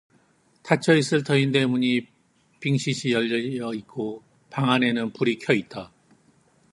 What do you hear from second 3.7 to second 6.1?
있고 방 안에는 불이 켜 있다.